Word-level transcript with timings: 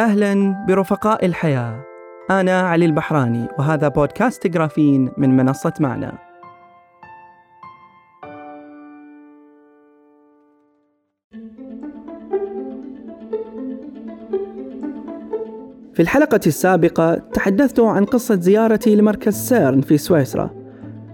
أهلا 0.00 0.64
برفقاء 0.68 1.26
الحياة. 1.26 1.84
أنا 2.30 2.60
علي 2.60 2.84
البحراني 2.84 3.48
وهذا 3.58 3.88
بودكاست 3.88 4.46
جرافين 4.46 5.10
من 5.18 5.36
منصة 5.36 5.72
معنا. 5.80 6.18
في 15.94 16.00
الحلقة 16.00 16.40
السابقة 16.46 17.14
تحدثت 17.14 17.80
عن 17.80 18.04
قصة 18.04 18.34
زيارتي 18.34 18.96
لمركز 18.96 19.34
سيرن 19.34 19.80
في 19.80 19.98
سويسرا. 19.98 20.50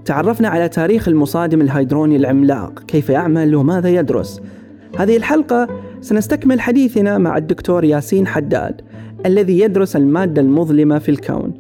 تعرفنا 0.05 0.49
على 0.49 0.69
تاريخ 0.69 1.09
المصادم 1.09 1.61
الهيدروني 1.61 2.17
العملاق 2.17 2.83
كيف 2.83 3.11
يعمل 3.11 3.55
وماذا 3.55 3.89
يدرس. 3.89 4.43
هذه 4.99 5.17
الحلقة 5.17 5.86
سنستكمل 6.07 6.61
حديثنا 6.61 7.19
مع 7.19 7.37
الدكتور 7.37 7.85
ياسين 7.85 8.27
حداد 8.27 8.81
الذي 9.27 9.61
يدرس 9.61 9.97
المادة 9.97 10.43
المظلمة 10.43 10.99
في 10.99 11.09
الكون 11.09 11.53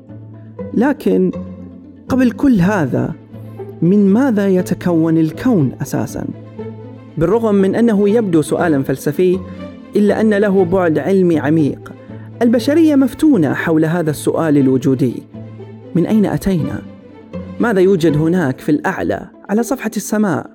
لكن 0.74 1.30
قبل 2.09 2.30
كل 2.30 2.60
هذا 2.60 3.14
من 3.82 4.12
ماذا 4.12 4.48
يتكون 4.48 5.18
الكون 5.18 5.73
أساسا؟ 5.82 6.27
بالرغم 7.18 7.54
من 7.54 7.74
أنه 7.74 8.09
يبدو 8.09 8.42
سؤالا 8.42 8.82
فلسفي 8.82 9.38
إلا 9.96 10.20
أن 10.20 10.34
له 10.34 10.65
بعد 10.65 10.98
علمي 10.98 11.38
عميق 11.38 11.92
البشرية 12.42 12.95
مفتونة 12.95 13.54
حول 13.54 13.84
هذا 13.84 14.10
السؤال 14.10 14.59
الوجودي 14.59 15.23
من 15.95 16.06
أين 16.06 16.26
أتينا؟ 16.26 16.82
ماذا 17.60 17.80
يوجد 17.80 18.16
هناك 18.16 18.60
في 18.60 18.68
الأعلى 18.68 19.26
على 19.48 19.62
صفحة 19.62 19.90
السماء؟ 19.96 20.51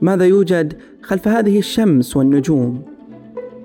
ماذا 0.00 0.24
يوجد 0.24 0.74
خلف 1.02 1.28
هذه 1.28 1.58
الشمس 1.58 2.16
والنجوم؟ 2.16 2.93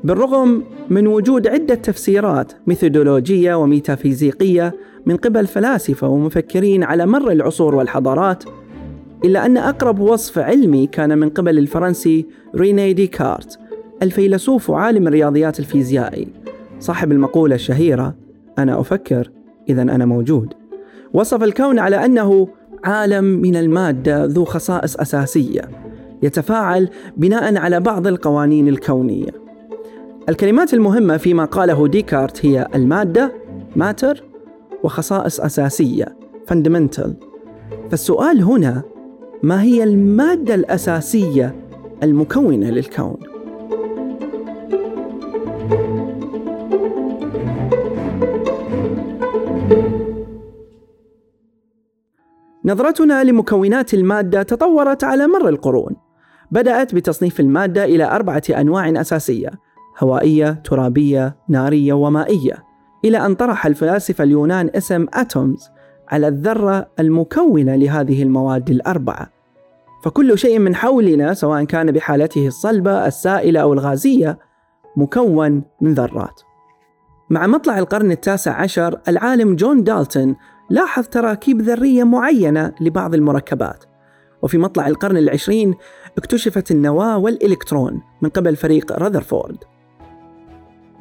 بالرغم 0.03 0.63
من 0.89 1.07
وجود 1.07 1.47
عدة 1.47 1.75
تفسيرات 1.75 2.53
ميثودولوجية 2.67 3.55
وميتافيزيقية 3.55 4.75
من 5.05 5.17
قبل 5.17 5.47
فلاسفة 5.47 6.07
ومفكرين 6.07 6.83
على 6.83 7.05
مر 7.05 7.31
العصور 7.31 7.75
والحضارات 7.75 8.43
إلا 9.25 9.45
أن 9.45 9.57
أقرب 9.57 9.99
وصف 9.99 10.39
علمي 10.39 10.87
كان 10.87 11.17
من 11.17 11.29
قبل 11.29 11.57
الفرنسي 11.57 12.25
ريني 12.55 12.93
ديكارت 12.93 13.59
الفيلسوف 14.01 14.69
وعالم 14.69 15.07
الرياضيات 15.07 15.59
الفيزيائي. 15.59 16.27
صاحب 16.79 17.11
المقولة 17.11 17.55
الشهيرة 17.55 18.15
أنا 18.57 18.79
أفكر 18.79 19.31
إذا 19.69 19.81
أنا 19.81 20.05
موجود. 20.05 20.53
وصف 21.13 21.43
الكون 21.43 21.79
على 21.79 22.05
أنه 22.05 22.47
عالم 22.83 23.23
من 23.23 23.55
المادة 23.55 24.25
ذو 24.25 24.45
خصائص 24.45 24.95
أساسية 24.95 25.61
يتفاعل 26.23 26.89
بناء 27.17 27.57
على 27.57 27.79
بعض 27.79 28.07
القوانين 28.07 28.67
الكونية. 28.67 29.38
الكلمات 30.29 30.73
المهمة 30.73 31.17
فيما 31.17 31.45
قاله 31.45 31.87
ديكارت 31.87 32.45
هي 32.45 32.67
المادة 32.75 33.33
ماتر 33.75 34.23
وخصائص 34.83 35.39
أساسية 35.39 36.05
fundamental 36.51 37.09
فالسؤال 37.91 38.43
هنا 38.43 38.83
ما 39.43 39.61
هي 39.61 39.83
المادة 39.83 40.55
الأساسية 40.55 41.55
المكونة 42.03 42.69
للكون؟ 42.69 43.17
نظرتنا 52.65 53.23
لمكونات 53.23 53.93
المادة 53.93 54.43
تطورت 54.43 55.03
على 55.03 55.27
مر 55.27 55.49
القرون. 55.49 55.95
بدأت 56.51 56.95
بتصنيف 56.95 57.39
المادة 57.39 57.85
إلى 57.85 58.03
أربعة 58.03 58.43
أنواع 58.49 59.01
أساسية: 59.01 59.49
هوائية، 59.99 60.51
ترابية، 60.51 61.35
نارية 61.49 61.93
ومائية، 61.93 62.63
إلى 63.05 63.25
أن 63.25 63.35
طرح 63.35 63.65
الفلاسفة 63.65 64.23
اليونان 64.23 64.69
اسم 64.75 65.05
أتومز 65.13 65.69
على 66.09 66.27
الذرة 66.27 66.87
المكونة 66.99 67.75
لهذه 67.75 68.23
المواد 68.23 68.69
الأربعة. 68.69 69.29
فكل 70.03 70.37
شيء 70.37 70.59
من 70.59 70.75
حولنا 70.75 71.33
سواء 71.33 71.63
كان 71.63 71.91
بحالته 71.91 72.47
الصلبة، 72.47 73.07
السائلة 73.07 73.59
أو 73.59 73.73
الغازية 73.73 74.39
مكون 74.97 75.63
من 75.81 75.93
ذرات. 75.93 76.41
مع 77.29 77.47
مطلع 77.47 77.79
القرن 77.79 78.11
التاسع 78.11 78.61
عشر 78.61 78.99
العالم 79.07 79.55
جون 79.55 79.83
دالتون 79.83 80.35
لاحظ 80.69 81.07
تراكيب 81.07 81.61
ذرية 81.61 82.03
معينة 82.03 82.73
لبعض 82.81 83.13
المركبات 83.13 83.83
وفي 84.41 84.57
مطلع 84.57 84.87
القرن 84.87 85.17
العشرين 85.17 85.75
اكتشفت 86.17 86.71
النواة 86.71 87.17
والإلكترون 87.17 88.01
من 88.21 88.29
قبل 88.29 88.55
فريق 88.55 88.91
راذرفورد 88.91 89.57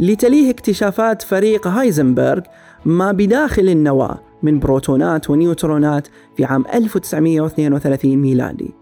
لتليه 0.01 0.51
اكتشافات 0.51 1.23
فريق 1.23 1.67
هايزنبرغ 1.67 2.41
ما 2.85 3.13
بداخل 3.13 3.69
النواة 3.69 4.19
من 4.43 4.59
بروتونات 4.59 5.31
ونيوترونات 5.31 6.09
في 6.37 6.45
عام 6.45 6.65
1932 6.75 8.17
ميلادي. 8.17 8.75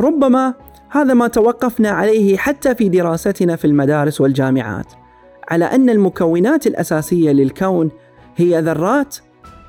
ربما 0.00 0.54
هذا 0.88 1.14
ما 1.14 1.28
توقفنا 1.28 1.90
عليه 1.90 2.36
حتى 2.36 2.74
في 2.74 2.88
دراستنا 2.88 3.56
في 3.56 3.66
المدارس 3.66 4.20
والجامعات 4.20 4.86
على 5.48 5.64
أن 5.64 5.90
المكونات 5.90 6.66
الأساسية 6.66 7.32
للكون 7.32 7.90
هي 8.36 8.60
ذرات 8.60 9.16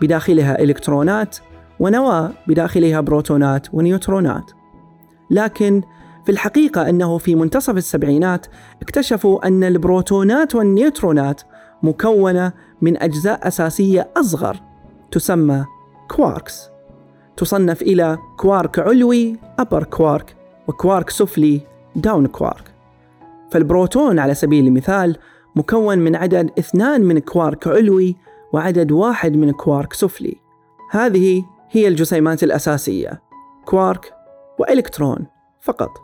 بداخلها 0.01 0.63
إلكترونات 0.63 1.37
ونواة 1.79 2.31
بداخلها 2.47 3.01
بروتونات 3.01 3.67
ونيوترونات. 3.73 4.51
لكن 5.29 5.81
في 6.25 6.31
الحقيقة 6.31 6.89
أنه 6.89 7.17
في 7.17 7.35
منتصف 7.35 7.77
السبعينات 7.77 8.45
اكتشفوا 8.81 9.47
أن 9.47 9.63
البروتونات 9.63 10.55
والنيوترونات 10.55 11.41
مكونة 11.83 12.53
من 12.81 13.03
أجزاء 13.03 13.47
أساسية 13.47 14.09
أصغر 14.17 14.61
تسمى 15.11 15.65
كواركس 16.07 16.69
تصنف 17.37 17.81
إلى 17.81 18.17
كوارك 18.37 18.79
علوي 18.79 19.35
upper 19.61 19.83
quark 19.83 20.35
وكوارك 20.67 21.09
سفلي 21.09 21.61
down 21.95 22.27
quark 22.27 22.73
فالبروتون 23.51 24.19
على 24.19 24.33
سبيل 24.33 24.67
المثال 24.67 25.17
مكون 25.55 25.99
من 25.99 26.15
عدد 26.15 26.51
اثنان 26.59 27.01
من 27.01 27.19
كوارك 27.19 27.67
علوي 27.67 28.15
وعدد 28.53 28.91
واحد 28.91 29.35
من 29.35 29.51
كوارك 29.51 29.93
سفلي. 29.93 30.35
هذه 30.91 31.45
هي 31.69 31.87
الجسيمات 31.87 32.43
الأساسية 32.43 33.21
كوارك 33.65 34.13
وإلكترون 34.59 35.27
فقط. 35.61 36.02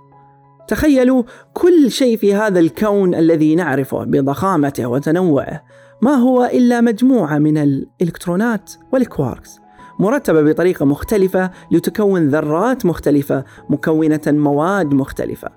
تخيلوا 0.69 1.24
كل 1.53 1.91
شيء 1.91 2.18
في 2.18 2.35
هذا 2.35 2.59
الكون 2.59 3.16
الذي 3.16 3.56
نعرفه 3.56 4.03
بضخامته 4.03 4.85
وتنوعه. 4.85 5.63
ما 6.02 6.12
هو 6.12 6.46
إلا 6.46 6.81
مجموعة 6.81 7.38
من 7.38 7.57
الإلكترونات 7.57 8.72
والكواركس 8.94 9.59
مرتبة 10.00 10.41
بطريقة 10.41 10.85
مختلفة 10.85 11.52
لتكون 11.72 12.28
ذرات 12.28 12.85
مختلفة 12.85 13.44
مكونة 13.69 14.22
مواد 14.28 14.94
مختلفة. 14.94 15.50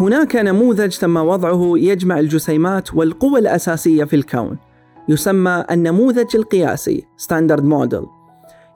هناك 0.00 0.36
نموذج 0.36 0.96
تم 0.98 1.16
وضعه 1.16 1.72
يجمع 1.76 2.18
الجسيمات 2.18 2.94
والقوى 2.94 3.40
الأساسية 3.40 4.04
في 4.04 4.16
الكون. 4.16 4.71
يسمى 5.12 5.64
النموذج 5.70 6.36
القياسي 6.36 7.06
standard 7.16 7.64
model 7.64 8.06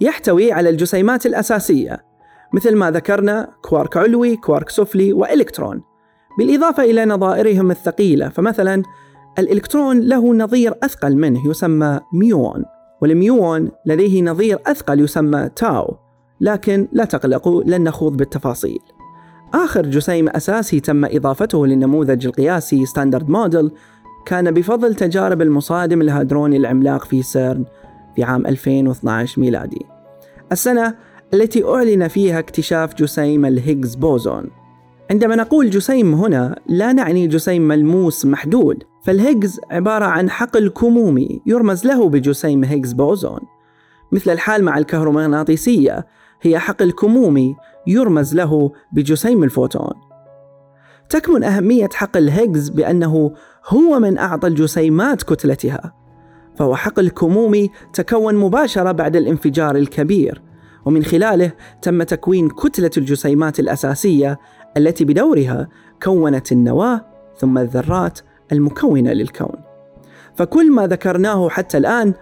يحتوي 0.01 0.53
على 0.53 0.71
الجسيمات 0.71 1.27
الأساسية 1.27 2.05
مثل 2.53 2.77
ما 2.77 2.91
ذكرنا 2.91 3.49
كوارك 3.63 3.97
علوي 3.97 4.37
كوارك 4.37 4.71
سفلي 4.71 5.13
وإلكترون. 5.13 5.83
بالإضافة 6.39 6.83
إلى 6.83 7.05
نظائرهم 7.05 7.71
الثقيلة 7.71 8.29
فمثلا 8.29 8.83
الإلكترون 9.39 10.01
له 10.01 10.35
نظير 10.35 10.75
أثقل 10.83 11.17
منه 11.17 11.51
يسمى 11.51 12.01
ميون. 12.13 12.65
والميون 13.03 13.71
لديه 13.87 14.23
نظير 14.23 14.59
أثقل 14.67 15.01
يسمى 15.01 15.51
تاو. 15.57 15.97
لكن 16.41 16.89
لا 16.93 17.05
تقلقوا 17.05 17.63
لن 17.63 17.85
نخوض 17.85 18.17
بالتفاصيل. 18.17 18.81
آخر 19.55 19.83
جسيم 19.87 20.29
أساسي 20.29 20.81
تم 20.81 21.05
إضافته 21.05 21.67
للنموذج 21.67 22.27
القياسي 22.27 22.87
standard 22.87 23.31
model 23.31 23.71
كان 24.27 24.51
بفضل 24.51 24.95
تجارب 24.95 25.43
المصادم 25.43 26.01
الهادروني 26.01 26.57
العملاق 26.57 27.05
في 27.05 27.23
سيرن 27.23 27.65
في 28.17 28.25
عام 28.25 28.47
2012 28.47 29.41
ميلادي. 29.41 29.87
السنة 30.53 30.95
التي 31.35 31.65
أعلن 31.65 32.09
فيها 32.09 32.39
اكتشاف 32.39 32.95
جسيم 32.95 33.47
الهيجز 33.47 33.95
boson. 33.95 34.51
عندما 35.11 35.37
نقول 35.37 35.71
جسيم 35.71 36.15
هنا 36.15 36.59
لا 36.67 36.93
نعني 36.93 37.27
جسيم 37.27 37.69
ملموس 37.69 38.27
محدود 38.27 38.85
فالهيجز 39.03 39.61
عبارة 39.71 40.05
عن 40.05 40.31
حقل 40.31 40.69
كمومي 40.69 41.41
يرمز 41.47 41.87
له 41.87 42.09
بجسيم 42.09 42.65
هيجز 42.65 42.93
boson. 42.93 43.41
مثل 44.13 44.31
الحال 44.31 44.65
مع 44.65 44.79
الكهرومغناطيسية 44.79 46.07
هي 46.43 46.59
حقل 46.59 46.93
كمومي 46.93 47.57
يرمز 47.87 48.35
له 48.35 48.73
بجسيم 48.93 49.45
الفوتون. 49.45 50.06
تكمن 51.09 51.45
أهمية 51.45 51.89
حقل 51.95 52.29
هيجز 52.29 52.69
بأنه 52.69 53.33
هو 53.69 53.99
من 53.99 54.19
أعطى 54.19 54.49
الجسيمات 54.49 55.23
كتلتها 55.23 55.93
فهو 56.57 56.77
حقل 56.77 57.09
كمومي 57.09 57.71
تكون 57.93 58.35
مباشرة 58.35 58.93
بعد 58.93 59.17
الانفجار 59.17 59.77
الكبير 59.77 60.43
ومن 60.85 61.05
خلاله 61.05 61.53
تم 61.83 62.03
تكوين 62.03 62.49
كتلة 62.49 62.91
الجسيمات 62.97 63.61
الأساسية 63.61 64.39
التي 64.77 65.05
بدورها 65.05 65.69
كونت 66.03 66.53
النواة 66.53 67.05
ثم 67.37 67.59
الذرات 67.59 68.21
المكونة 68.53 69.13
للكون. 69.13 69.57
فكل 70.35 70.73
ما 70.73 70.87
ذكرناه 70.87 71.49
حتى 71.49 71.79
الآن 71.79 72.15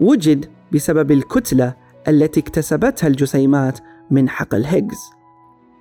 وجد 0.00 0.46
بسبب 0.72 1.10
الكتلة 1.10 1.74
التي 2.08 2.40
اكتسبتها 2.40 3.06
الجسيمات 3.06 3.78
من 4.10 4.28
حقل 4.28 4.64
هيجز. 4.64 5.19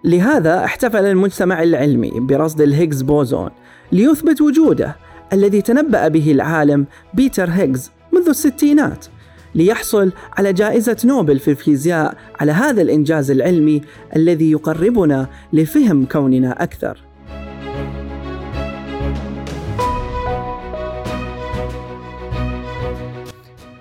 لهذا 0.03 0.65
احتفل 0.65 1.05
المجتمع 1.05 1.63
العلمي 1.63 2.11
برصد 2.15 2.61
الهيجز 2.61 3.01
boson 3.01 3.49
ليثبت 3.91 4.41
وجوده 4.41 4.95
الذي 5.33 5.61
تنبأ 5.61 6.07
به 6.07 6.31
العالم 6.31 6.85
بيتر 7.13 7.49
هيجز 7.49 7.91
منذ 8.13 8.29
الستينات 8.29 9.05
ليحصل 9.55 10.11
على 10.37 10.53
جائزة 10.53 10.97
نوبل 11.05 11.39
في 11.39 11.51
الفيزياء 11.51 12.17
على 12.39 12.51
هذا 12.51 12.81
الإنجاز 12.81 13.31
العلمي 13.31 13.81
الذي 14.15 14.51
يقربنا 14.51 15.27
لفهم 15.53 16.05
كوننا 16.05 16.63
أكثر. 16.63 16.97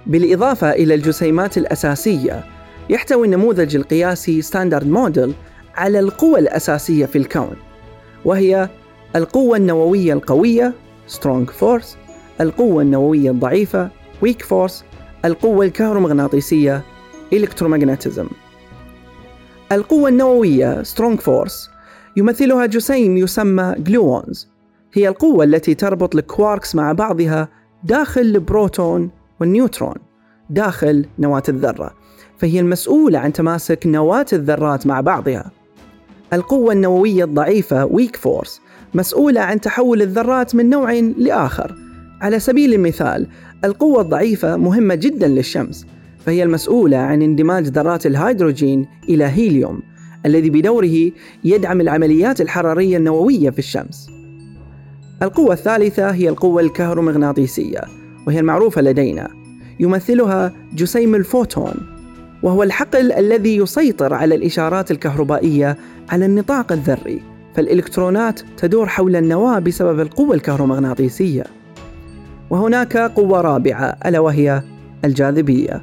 بالإضافة 0.07 0.71
إلى 0.71 0.95
الجسيمات 0.95 1.59
الأساسية 1.59 2.45
يحتوي 2.91 3.27
النموذج 3.27 3.77
القياسي 3.77 4.43
ستاندرد 4.43 4.87
موديل 4.87 5.35
على 5.79 5.99
القوى 5.99 6.41
الأساسية 6.41 7.07
في 7.07 7.19
الكون 7.19 7.57
وهي 8.25 8.69
القوة 9.17 9.57
النووية 9.57 10.13
القوية 10.13 10.75
strong 11.09 11.51
force 11.61 11.97
القوة 12.41 12.83
النووية 12.83 13.31
الضعيفة 13.31 13.91
weak 14.25 14.43
force 14.43 14.73
القوة 15.25 15.65
الكهرومغناطيسية 15.67 16.83
electromagnetism. 17.35 18.27
القوة 19.73 20.09
النووية 20.09 20.83
strong 20.83 21.17
force 21.17 21.71
يمثلها 22.17 22.67
جسيم 22.67 23.17
يسمى 23.17 23.75
gluons 23.79 24.49
هي 24.93 25.09
القوة 25.09 25.45
التي 25.45 25.75
تربط 25.75 26.17
الكواركس 26.17 26.75
مع 26.75 26.93
بعضها 26.93 27.49
داخل 27.85 28.21
البروتون 28.21 29.11
والنيوترون 29.41 29.97
داخل 30.51 31.07
نواة 31.19 31.43
الذرة 31.49 31.95
فهي 32.39 32.61
المسؤولة 32.61 33.19
عن 33.19 33.33
تماسك 33.33 33.87
نواة 33.87 34.27
الذرات 34.33 34.87
مع 34.87 35.01
بعضها. 35.01 35.58
القوة 36.33 36.73
النووية 36.73 37.25
الضعيفة 37.25 37.89
weak 37.89 38.17
force 38.17 38.61
مسؤولة 38.95 39.41
عن 39.41 39.61
تحول 39.61 40.03
الذرات 40.03 40.55
من 40.55 40.71
نوع 40.71 40.93
لآخر. 40.93 41.75
على 42.21 42.39
سبيل 42.39 42.75
المثال 42.75 43.27
القوة 43.65 44.01
الضعيفة 44.01 44.57
مهمة 44.57 44.95
جدا 44.95 45.29
للشمس 45.29 45.87
فهي 46.27 46.43
المسؤولة 46.43 46.97
عن 46.97 47.23
اندماج 47.23 47.67
ذرات 47.67 48.07
الهيدروجين 48.07 48.87
إلى 49.09 49.25
هيليوم 49.25 49.83
الذي 50.27 50.51
بدوره 50.51 51.11
يدعم 51.45 51.81
العمليات 51.81 52.41
الحرارية 52.41 52.97
النووية 52.97 53.51
في 53.51 53.59
الشمس. 53.59 54.11
القوة 55.23 55.53
الثالثة 55.53 56.11
هي 56.11 56.29
القوة 56.29 56.63
الكهرومغناطيسية 56.63 57.81
وهي 58.27 58.41
المعروفة 58.41 58.83
لدينا. 58.83 59.29
يمثلها 59.81 60.53
جسيم 60.75 61.15
الفوتون. 61.15 61.98
وهو 62.43 62.63
الحقل 62.63 63.13
الذي 63.13 63.57
يسيطر 63.57 64.15
على 64.15 64.35
الإشارات 64.35 64.91
الكهربائية 64.91 65.77
على 66.11 66.27
النطاق 66.27 66.73
الذري 66.73 67.23
فالإلكترونات 67.55 68.41
تدور 68.57 68.87
حول 68.87 69.17
النواة 69.17 69.59
بسبب 69.59 70.01
القوة 70.01 70.35
الكهرومغناطيسية. 70.35 71.45
وهناك 72.51 72.97
قوة 72.97 73.41
رابعة 73.41 73.97
ألا 74.07 74.19
وهي 74.19 74.63
الجاذبية. 75.05 75.83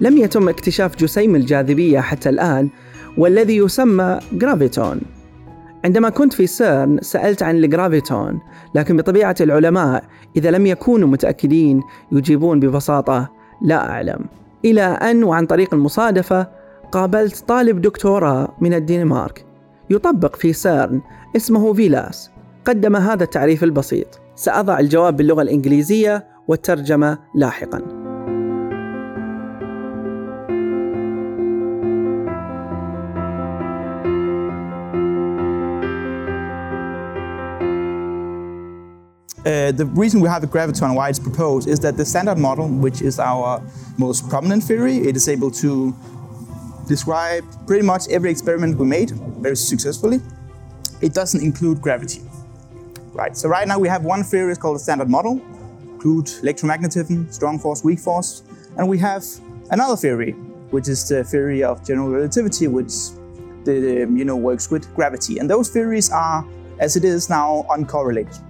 لم 0.00 0.18
يتم 0.18 0.48
اكتشاف 0.48 0.96
جسيم 0.96 1.36
الجاذبية 1.36 2.00
حتى 2.00 2.28
الآن 2.28 2.68
والذي 3.16 3.56
يسمى 3.56 4.18
graviton. 4.32 5.00
عندما 5.84 6.08
كنت 6.08 6.32
في 6.32 6.46
سيرن 6.46 6.98
سألت 7.02 7.42
عن 7.42 7.56
ال 7.56 7.65
graviton 7.65 8.40
لكن 8.74 8.96
بطبيعة 8.96 9.36
العلماء 9.40 10.04
إذا 10.36 10.50
لم 10.50 10.66
يكونوا 10.66 11.08
متأكدين 11.08 11.82
يجيبون 12.12 12.60
ببساطة 12.60 13.30
لا 13.62 13.90
أعلم. 13.90 14.24
إلى 14.64 14.82
أن 14.82 15.24
وعن 15.24 15.46
طريق 15.46 15.74
المصادفة 15.74 16.46
قابلت 16.92 17.44
طالب 17.48 17.80
دكتوراه 17.80 18.48
من 18.60 18.74
الدنمارك 18.74 19.46
يطبق 19.90 20.36
في 20.36 20.52
سيرن 20.52 21.00
اسمه 21.36 21.74
فيلاس. 21.74 22.30
قدم 22.64 22.96
هذا 22.96 23.24
التعريف 23.24 23.64
البسيط. 23.64 24.20
سأضع 24.34 24.78
الجواب 24.78 25.16
باللغة 25.16 25.42
الإنجليزية 25.42 26.26
والترجمة 26.48 27.18
لاحقاً. 27.34 28.07
Uh, 39.46 39.72
the 39.72 39.86
reason 39.94 40.20
we 40.20 40.28
have 40.28 40.42
a 40.42 40.46
graviton, 40.46 40.94
why 40.94 41.08
it's 41.08 41.18
proposed, 41.18 41.68
is 41.68 41.78
that 41.80 41.96
the 41.96 42.04
standard 42.04 42.38
model, 42.38 42.68
which 42.68 43.02
is 43.02 43.18
our 43.18 43.62
most 43.96 44.28
prominent 44.28 44.62
theory, 44.62 44.96
it 44.98 45.16
is 45.16 45.28
able 45.28 45.50
to 45.50 45.94
describe 46.88 47.44
pretty 47.66 47.84
much 47.84 48.08
every 48.08 48.30
experiment 48.30 48.76
we 48.76 48.86
made 48.86 49.10
very 49.10 49.56
successfully. 49.56 50.20
It 51.00 51.14
doesn't 51.14 51.42
include 51.42 51.80
gravity. 51.80 52.22
Right. 53.12 53.36
So 53.36 53.48
right 53.48 53.66
now 53.66 53.78
we 53.78 53.88
have 53.88 54.04
one 54.04 54.24
theory 54.24 54.54
called 54.56 54.76
the 54.76 54.80
standard 54.80 55.08
model, 55.08 55.40
include 55.82 56.26
electromagnetism, 56.26 57.32
strong 57.32 57.58
force, 57.58 57.84
weak 57.84 58.00
force, 58.00 58.42
and 58.76 58.88
we 58.88 58.98
have 58.98 59.24
another 59.70 59.96
theory, 59.96 60.32
which 60.70 60.88
is 60.88 61.08
the 61.08 61.24
theory 61.24 61.62
of 61.62 61.86
general 61.86 62.10
relativity, 62.10 62.68
which 62.68 62.92
the, 63.64 64.08
you 64.14 64.24
know 64.24 64.36
works 64.36 64.70
with 64.70 64.92
gravity. 64.94 65.38
And 65.38 65.48
those 65.48 65.68
theories 65.68 66.10
are, 66.10 66.46
as 66.78 66.96
it 66.96 67.04
is 67.04 67.28
now, 67.28 67.66
uncorrelated. 67.70 68.40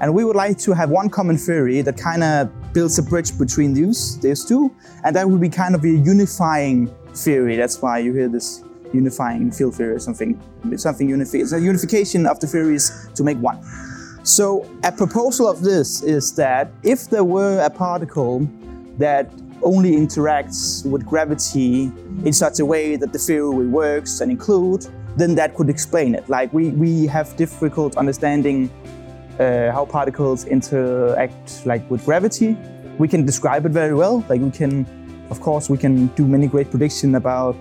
And 0.00 0.14
we 0.14 0.24
would 0.24 0.36
like 0.36 0.58
to 0.58 0.72
have 0.72 0.90
one 0.90 1.10
common 1.10 1.36
theory 1.36 1.82
that 1.82 1.96
kind 1.96 2.22
of 2.22 2.50
builds 2.72 2.98
a 2.98 3.02
bridge 3.02 3.36
between 3.36 3.74
these, 3.74 4.18
these 4.20 4.44
two, 4.44 4.72
and 5.04 5.14
that 5.16 5.28
would 5.28 5.40
be 5.40 5.48
kind 5.48 5.74
of 5.74 5.82
a 5.84 5.88
unifying 5.88 6.88
theory. 7.14 7.56
That's 7.56 7.82
why 7.82 7.98
you 7.98 8.12
hear 8.12 8.28
this 8.28 8.62
unifying 8.92 9.50
field 9.50 9.74
theory 9.74 9.94
or 9.94 9.98
something, 9.98 10.40
something 10.76 11.08
unifi- 11.08 11.42
It's 11.42 11.52
a 11.52 11.60
unification 11.60 12.26
of 12.26 12.38
the 12.40 12.46
theories 12.46 13.08
to 13.14 13.24
make 13.24 13.38
one. 13.38 13.58
So 14.22 14.68
a 14.84 14.92
proposal 14.92 15.48
of 15.48 15.62
this 15.62 16.02
is 16.02 16.34
that 16.36 16.70
if 16.82 17.10
there 17.10 17.24
were 17.24 17.60
a 17.60 17.70
particle 17.70 18.48
that 18.98 19.32
only 19.62 19.92
interacts 19.92 20.88
with 20.88 21.04
gravity 21.04 21.90
in 22.24 22.32
such 22.32 22.60
a 22.60 22.64
way 22.64 22.96
that 22.96 23.12
the 23.12 23.18
theory 23.18 23.66
works 23.66 24.20
and 24.20 24.30
include, 24.30 24.86
then 25.16 25.34
that 25.34 25.54
could 25.54 25.68
explain 25.68 26.14
it. 26.14 26.28
Like 26.28 26.52
we, 26.52 26.68
we 26.70 27.06
have 27.06 27.36
difficult 27.36 27.96
understanding 27.96 28.70
uh, 29.38 29.72
how 29.72 29.84
particles 29.84 30.44
interact 30.44 31.66
like 31.66 31.88
with 31.90 32.04
gravity. 32.04 32.56
We 32.98 33.08
can 33.08 33.24
describe 33.24 33.64
it 33.66 33.72
very 33.72 33.94
well. 33.94 34.24
Like 34.28 34.40
we 34.40 34.50
can, 34.50 34.86
of 35.30 35.40
course, 35.40 35.70
we 35.70 35.78
can 35.78 36.06
do 36.08 36.26
many 36.26 36.46
great 36.46 36.70
predictions 36.70 37.14
about 37.14 37.56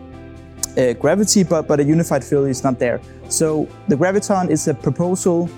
uh, 0.77 0.93
gravity, 0.93 1.43
but 1.43 1.67
but 1.67 1.79
a 1.79 1.83
unified 1.83 2.23
field 2.23 2.47
is 2.47 2.63
not 2.63 2.79
there. 2.79 2.99
So 3.29 3.67
the 3.87 3.95
graviton 3.95 4.49
is 4.49 4.67
a 4.67 4.73
proposal 4.73 5.49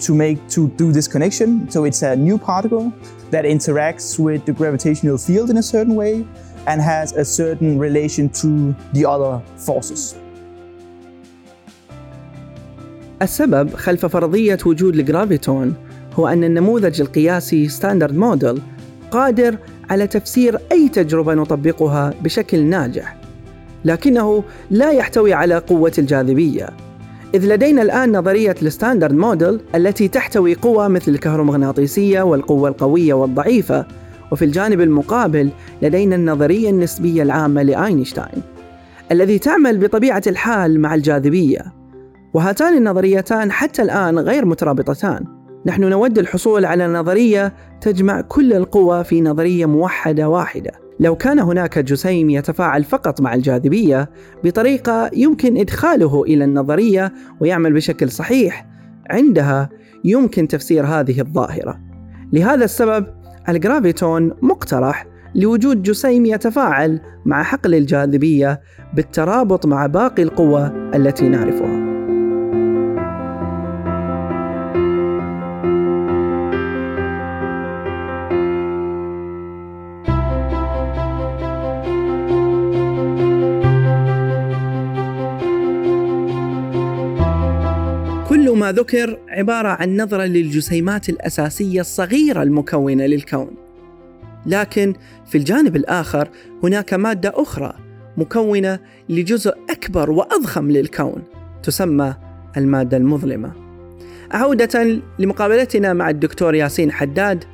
to 0.00 0.14
make 0.14 0.46
to 0.50 0.68
do 0.76 0.92
this 0.92 1.08
connection. 1.08 1.70
So 1.70 1.84
it's 1.84 2.02
a 2.02 2.16
new 2.16 2.38
particle 2.38 2.92
that 3.30 3.44
interacts 3.44 4.18
with 4.18 4.44
the 4.44 4.52
gravitational 4.52 5.18
field 5.18 5.50
in 5.50 5.56
a 5.56 5.62
certain 5.62 5.94
way 5.94 6.26
and 6.66 6.80
has 6.80 7.12
a 7.12 7.24
certain 7.24 7.78
relation 7.78 8.28
to 8.28 8.74
the 8.92 9.06
other 9.06 9.42
forces. 9.56 10.16
السبب 13.22 13.74
خلف 13.74 14.06
فرضية 14.06 14.58
وجود 14.66 14.96
ال 14.96 15.05
graviton 15.05 15.74
هو 16.14 16.28
أن 16.28 16.44
النموذج 16.44 17.00
القياسي 17.00 17.68
standard 17.68 18.16
model 18.16 18.60
قادر 19.10 19.58
على 19.90 20.06
تفسير 20.06 20.58
أي 20.72 20.88
تجربة 20.88 21.34
نطبقها 21.34 22.14
بشكل 22.22 22.64
ناجح 22.64 23.16
لكنه 23.84 24.44
لا 24.70 24.90
يحتوي 24.90 25.32
على 25.32 25.58
قوة 25.58 25.92
الجاذبية 25.98 26.68
إذ 27.34 27.54
لدينا 27.54 27.82
الآن 27.82 28.16
نظرية 28.16 28.54
ال 28.62 28.68
standard 28.68 29.14
model 29.14 29.60
التي 29.74 30.08
تحتوي 30.08 30.54
قوى 30.54 30.88
مثل 30.88 31.12
الكهرومغناطيسية 31.12 32.22
والقوة 32.22 32.68
القوية 32.68 33.14
والضعيفة 33.14 33.86
وفي 34.32 34.44
الجانب 34.44 34.80
المقابل 34.80 35.50
لدينا 35.82 36.16
النظرية 36.16 36.70
النسبية 36.70 37.22
العامة 37.22 37.62
لأينشتاين 37.62 38.42
الذي 39.12 39.38
تعمل 39.38 39.78
بطبيعة 39.78 40.22
الحال 40.26 40.80
مع 40.80 40.94
الجاذبية. 40.94 41.75
وهاتان 42.36 42.76
النظريتان 42.76 43.52
حتى 43.52 43.82
الآن 43.82 44.18
غير 44.18 44.44
مترابطتان. 44.44 45.24
نحن 45.66 45.84
نود 45.84 46.18
الحصول 46.18 46.64
على 46.64 46.86
نظرية 46.86 47.54
تجمع 47.80 48.20
كل 48.20 48.52
القوى 48.52 49.04
في 49.04 49.20
نظرية 49.20 49.66
موحدة 49.66 50.28
واحدة. 50.28 50.70
لو 51.00 51.16
كان 51.16 51.38
هناك 51.38 51.78
جسيم 51.78 52.30
يتفاعل 52.30 52.84
فقط 52.84 53.20
مع 53.20 53.34
الجاذبية 53.34 54.10
بطريقة 54.44 55.10
يمكن 55.12 55.56
إدخاله 55.56 56.22
إلى 56.22 56.44
النظرية 56.44 57.12
ويعمل 57.40 57.72
بشكل 57.72 58.10
صحيح 58.10 58.66
عندها 59.10 59.68
يمكن 60.04 60.48
تفسير 60.48 60.86
هذه 60.86 61.20
الظاهرة. 61.20 61.80
لهذا 62.32 62.64
السبب 62.64 63.06
الجرافيتون 63.48 64.32
مقترح 64.42 65.06
لوجود 65.34 65.82
جسيم 65.82 66.26
يتفاعل 66.26 67.00
مع 67.26 67.42
حقل 67.42 67.74
الجاذبية 67.74 68.60
بالترابط 68.94 69.66
مع 69.66 69.86
باقي 69.86 70.22
القوى 70.22 70.90
التي 70.94 71.28
نعرفها. 71.28 71.95
ذكر 88.76 89.18
عبارة 89.28 89.68
عن 89.68 89.96
نظرة 89.96 90.24
للجسيمات 90.24 91.08
الأساسية 91.08 91.80
الصغيرة 91.80 92.42
المكونة 92.42 93.06
للكون. 93.06 93.50
لكن 94.46 94.94
في 95.26 95.38
الجانب 95.38 95.76
الآخر 95.76 96.28
هناك 96.62 96.94
مادة 96.94 97.32
أخرى 97.34 97.72
مكونة 98.16 98.78
لجزء 99.08 99.54
أكبر 99.70 100.10
وأضخم 100.10 100.70
للكون 100.70 101.22
تسمى 101.62 102.14
المادة 102.56 102.96
المظلمة. 102.96 103.52
عودة 104.30 105.00
لمقابلتنا 105.18 105.92
مع 105.92 106.10
الدكتور 106.10 106.54
ياسين 106.54 106.92
حداد 106.92 107.44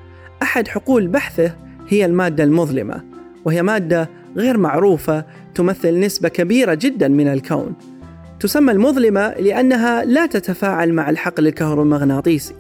أحد 0.43 0.69
حقول 0.69 1.09
بحثه 1.09 1.57
هي 1.89 2.05
المادة 2.05 2.45
المظلمة 2.45 3.05
وهي 3.45 3.63
مادة 3.63 4.11
غير 4.37 4.59
معروفة 4.59 5.25
تمثل 5.55 6.01
نسبة 6.01 6.29
كبيرة 6.29 6.75
جدا 6.75 7.09
من 7.09 7.29
الكون 7.29 7.75
تسمى 8.43 8.73
المظلمة 8.73 9.35
لأنها 9.35 10.05
لا 10.05 10.27
تتفاعل 10.27 10.93
مع 10.93 11.11
الحقل 11.11 11.47
الكهرومغناطيسي 11.47 12.55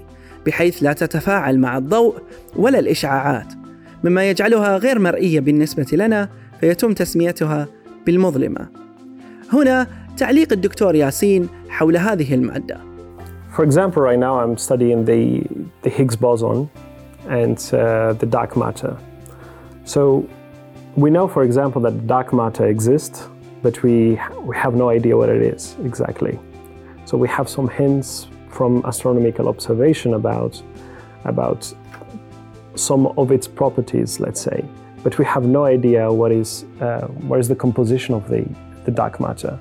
بحيث 0.46 0.82
لا 0.82 0.92
تتفاعل 0.92 1.58
مع 1.58 1.78
الضوء 1.78 2.14
ولا 2.56 2.78
الإشعاعات. 2.78 3.52
مما 4.04 4.30
يجعلها 4.30 4.76
غير 4.76 4.98
مرئية 4.98 5.40
بالنسبة 5.40 5.86
لنا 5.92 6.28
فيتم 6.60 6.92
تسميتها 6.92 7.66
بالمظلمة. 8.06 8.68
هنا 9.52 9.86
تعليق 10.16 10.52
الدكتور 10.52 10.94
ياسين 10.94 11.48
حول 11.68 11.96
هذه 11.96 12.34
المادة. 12.34 12.78
For 13.56 13.64
example, 13.64 14.02
right 14.02 14.20
now 14.20 14.38
I'm 14.38 14.56
studying 14.56 15.04
the, 15.04 15.42
the 15.82 15.90
Higgs 15.90 16.16
boson 16.16 16.70
and 17.28 17.58
uh, 17.72 18.12
the 18.12 18.26
dark 18.26 18.56
matter. 18.56 18.96
So 19.84 20.24
we 20.96 21.10
know, 21.10 21.26
for 21.26 21.42
example, 21.42 21.82
that 21.82 22.06
dark 22.06 22.32
matter 22.32 22.66
exists 22.66 23.28
but 23.62 23.82
we, 23.82 24.20
we 24.42 24.56
have 24.56 24.74
no 24.74 24.88
idea 24.88 25.16
what 25.16 25.28
it 25.28 25.42
is 25.42 25.76
exactly. 25.84 26.38
So 27.04 27.16
we 27.16 27.28
have 27.28 27.48
some 27.48 27.68
hints 27.68 28.26
from 28.50 28.82
astronomical 28.84 29.48
observation 29.48 30.14
about, 30.14 30.60
about 31.24 31.72
some 32.74 33.06
of 33.18 33.30
its 33.30 33.46
properties, 33.46 34.20
let's 34.20 34.40
say, 34.40 34.64
but 35.02 35.18
we 35.18 35.24
have 35.24 35.44
no 35.44 35.64
idea 35.64 36.12
what 36.12 36.32
is, 36.32 36.64
uh, 36.80 37.06
what 37.28 37.38
is 37.40 37.48
the 37.48 37.56
composition 37.56 38.14
of 38.14 38.28
the, 38.28 38.44
the 38.84 38.90
dark 38.90 39.20
matter. 39.20 39.58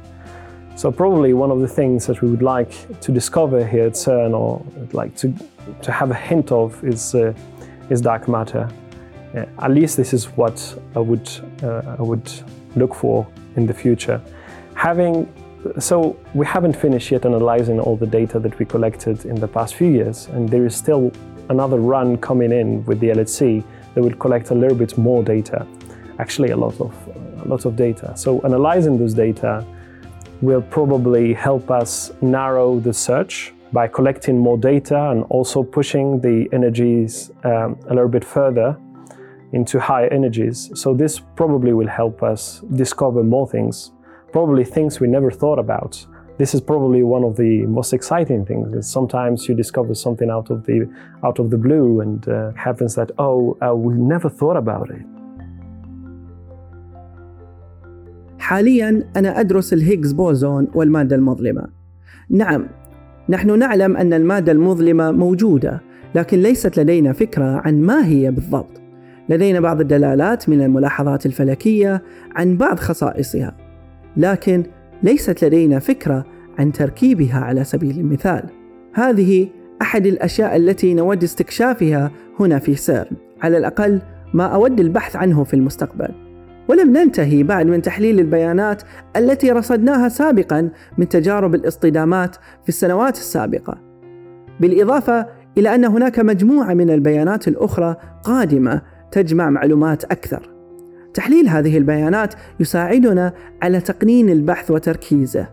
So 0.76 0.92
probably 0.92 1.34
one 1.34 1.52
of 1.52 1.60
the 1.60 1.68
things 1.68 2.08
that 2.08 2.22
we 2.22 2.30
would 2.30 2.42
like 2.42 3.00
to 3.02 3.12
discover 3.12 3.66
here 3.66 3.86
at 3.86 3.94
CERN, 3.94 4.34
or 4.34 4.66
like 4.94 5.16
to, 5.18 5.34
to 5.82 5.92
have 5.92 6.12
a 6.12 6.16
hint 6.16 6.52
of, 6.52 6.84
is, 6.84 7.14
uh, 7.14 7.34
is 7.90 8.02
dark 8.02 8.28
matter. 8.28 8.70
Uh, 9.36 9.46
at 9.60 9.72
least 9.72 9.98
this 9.98 10.14
is 10.14 10.26
what 10.38 10.80
I 10.96 11.00
would, 11.00 11.30
uh, 11.64 11.96
I 12.00 12.02
would 12.02 12.32
look 12.76 12.96
for 12.96 13.28
in 13.56 13.66
the 13.66 13.74
future. 13.74 14.22
Having 14.76 15.32
so 15.80 16.18
we 16.34 16.46
haven't 16.46 16.76
finished 16.76 17.12
yet 17.12 17.26
analyzing 17.26 17.80
all 17.80 17.96
the 17.96 18.08
data 18.08 18.40
that 18.40 18.58
we 18.58 18.66
collected 18.66 19.26
in 19.26 19.36
the 19.36 19.48
past 19.48 19.76
few 19.76 19.90
years, 19.90 20.28
and 20.28 20.50
there 20.50 20.66
is 20.66 20.76
still 20.76 21.12
another 21.50 21.80
run 21.80 22.18
coming 22.18 22.52
in 22.52 22.84
with 22.86 23.00
the 23.00 23.10
LHC 23.10 23.64
that 23.94 24.02
will 24.02 24.16
collect 24.16 24.50
a 24.50 24.56
little 24.56 24.78
bit 24.78 24.98
more 24.98 25.24
data. 25.24 25.68
Actually, 26.18 26.50
a 26.50 26.58
lot 26.58 26.80
of 26.82 26.94
a 27.44 27.48
lot 27.48 27.66
of 27.66 27.76
data. 27.76 28.14
So 28.16 28.40
analyzing 28.42 28.98
those 28.98 29.14
data 29.14 29.66
will 30.42 30.62
probably 30.62 31.34
help 31.34 31.70
us 31.70 32.12
narrow 32.22 32.80
the 32.80 32.94
search 32.94 33.54
by 33.72 33.88
collecting 33.88 34.38
more 34.38 34.58
data 34.58 35.12
and 35.12 35.24
also 35.30 35.64
pushing 35.64 36.20
the 36.20 36.50
energies 36.52 37.32
um, 37.44 37.80
a 37.90 37.94
little 37.94 38.10
bit 38.10 38.26
further 38.26 38.78
into 39.53 39.79
higher 39.79 40.09
energies. 40.09 40.71
So 40.75 40.95
this 40.95 41.21
probably 41.41 41.73
will 41.73 41.93
help 42.03 42.23
us 42.23 42.63
discover 42.83 43.23
more 43.23 43.49
things, 43.49 43.93
probably 44.33 44.65
things 44.65 45.01
we 45.01 45.09
never 45.09 45.31
thought 45.31 45.59
about. 45.59 45.93
This 46.39 46.55
is 46.55 46.61
probably 46.61 47.03
one 47.03 47.25
of 47.25 47.37
the 47.37 47.65
most 47.79 47.95
exciting 47.95 48.45
things. 48.45 48.67
Is 48.75 48.87
sometimes 48.99 49.49
you 49.49 49.55
discover 49.55 49.95
something 49.95 50.29
out 50.37 50.51
of 50.51 50.59
the 50.67 50.79
out 51.27 51.39
of 51.39 51.47
the 51.51 51.57
blue, 51.67 52.01
and 52.01 52.29
uh, 52.29 52.53
happens 52.67 52.95
that 52.99 53.11
oh, 53.19 53.57
uh, 53.63 53.75
we 53.75 53.95
never 53.95 54.29
thought 54.29 54.57
about 54.57 54.91
it. 54.91 55.07
حاليا 58.39 59.05
أنا 59.17 59.41
أدرس 59.41 59.73
الهيجز 59.73 60.13
بوزون 60.13 60.69
والمادة 60.75 61.17
المظلمة. 61.17 61.67
نعم، 62.31 62.67
نحن 63.29 63.59
نعلم 63.59 63.97
أن 63.97 64.13
المادة 64.13 64.53
المظلمة 64.53 65.11
موجودة، 65.11 65.81
لكن 66.15 66.39
ليست 66.39 66.79
لدينا 66.79 67.13
فكرة 67.13 67.45
عن 67.45 67.83
ما 67.83 68.07
هي 68.07 68.31
بالضبط. 68.31 68.80
لدينا 69.30 69.60
بعض 69.60 69.82
الدلالات 69.82 70.50
من 70.50 70.62
الملاحظات 70.62 71.26
الفلكية 71.26 72.04
عن 72.36 72.58
بعض 72.58 72.80
خصائصها، 72.80 73.56
لكن 74.18 74.64
ليست 75.04 75.46
لدينا 75.46 75.80
فكرة 75.80 76.26
عن 76.60 76.72
تركيبها 76.72 77.40
على 77.40 77.64
سبيل 77.64 78.00
المثال. 78.00 78.44
هذه 78.94 79.48
أحد 79.82 80.06
الأشياء 80.06 80.56
التي 80.56 80.94
نود 80.94 81.24
استكشافها 81.24 82.12
هنا 82.40 82.60
في 82.60 82.76
سيرن، 82.76 83.16
على 83.42 83.58
الأقل 83.58 84.02
ما 84.34 84.46
أود 84.46 84.80
البحث 84.80 85.16
عنه 85.16 85.44
في 85.44 85.54
المستقبل. 85.54 86.10
ولم 86.68 86.98
ننتهي 86.98 87.44
بعد 87.44 87.66
من 87.66 87.82
تحليل 87.82 88.20
البيانات 88.20 88.82
التي 89.16 89.52
رصدناها 89.52 90.10
سابقا 90.10 90.70
من 90.98 91.10
تجارب 91.10 91.56
الاصطدامات 91.56 92.36
في 92.36 92.70
السنوات 92.70 93.18
السابقة. 93.18 93.78
بالإضافة 94.60 95.28
إلى 95.58 95.76
أن 95.76 95.86
هناك 95.86 96.20
مجموعة 96.20 96.74
من 96.74 96.90
البيانات 96.90 97.48
الأخرى 97.48 97.96
قادمة 98.24 98.82
تجمع 99.12 99.50
معلومات 99.50 100.04
أكثر. 100.04 100.50
تحليل 101.14 101.50
هذه 101.50 101.78
البيانات 101.78 102.34
يساعدنا 102.60 103.34
على 103.62 103.80
تقنين 103.80 104.30
البحث 104.30 104.72
وتركيزه، 104.72 105.48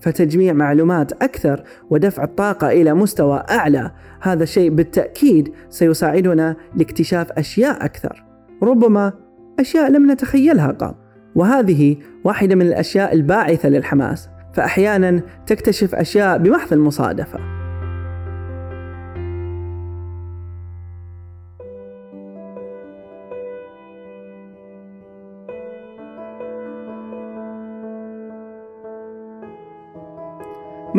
فتجميع 0.00 0.52
معلومات 0.52 1.12
أكثر 1.12 1.62
ودفع 1.90 2.24
الطاقة 2.24 2.68
إلى 2.68 2.94
مستوى 2.94 3.44
أعلى، 3.50 3.90
هذا 4.20 4.42
الشيء 4.42 4.70
بالتأكيد 4.70 5.52
سيساعدنا 5.70 6.56
لاكتشاف 6.76 7.32
أشياء 7.32 7.84
أكثر، 7.84 8.24
ربما 8.62 9.12
أشياء 9.60 9.90
لم 9.90 10.10
نتخيلها 10.10 10.66
قط، 10.66 10.96
وهذه 11.34 11.96
واحدة 12.24 12.54
من 12.54 12.66
الأشياء 12.66 13.14
الباعثة 13.14 13.68
للحماس، 13.68 14.28
فأحيانا 14.54 15.22
تكتشف 15.46 15.94
أشياء 15.94 16.38
بمحض 16.38 16.72
المصادفة. 16.72 17.51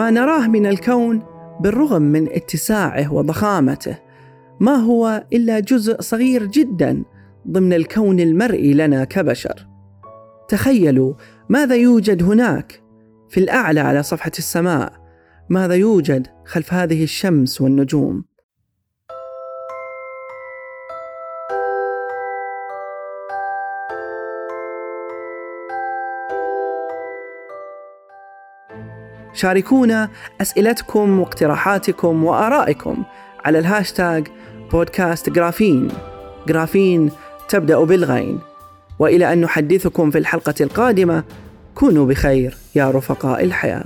ما 0.04 0.12
نراه 0.12 0.48
من 0.48 0.66
الكون 0.66 1.24
بالرغم 1.60 2.02
من 2.02 2.28
اتساعه 2.32 3.14
وضخامته. 3.14 3.98
ما 4.60 4.76
هو 4.76 5.24
إلا 5.34 5.60
جزء 5.60 6.02
صغير 6.02 6.46
جدا 6.46 7.04
ضمن 7.48 7.74
الكون 7.74 8.20
المرئي 8.20 8.74
لنا 8.74 9.04
كبشر. 9.04 9.68
تخيلوا 10.48 11.14
ماذا 11.50 11.76
يوجد 11.76 12.24
هناك 12.24 12.82
في 13.30 13.40
الأعلى 13.40 13.80
على 13.80 14.04
صفحة 14.04 14.32
السماء. 14.38 14.94
ماذا 15.50 15.74
يوجد 15.74 16.28
خلف 16.46 16.74
هذه 16.74 17.04
الشمس 17.04 17.62
والنجوم. 17.62 18.26
شاركونا 29.44 30.10
أسئلتكم 30.42 31.20
واقتراحاتكم 31.20 32.24
وآرائكم 32.24 33.04
على 33.46 33.60
ال 33.60 33.68
hashtag 33.68 34.28
podcast 34.72 35.30
جرافين. 35.30 35.88
جرافين 36.48 37.12
تبدأ 37.50 37.80
بالغين. 37.84 38.40
وإلى 39.00 39.34
أن 39.34 39.42
نحدثكم 39.42 40.12
في 40.12 40.18
الحلقة 40.18 40.54
القادمة 40.62 41.24
كونوا 41.76 42.06
بخير 42.06 42.58
يا 42.76 42.92
رفقاء 42.92 43.44
الحياة. 43.44 43.86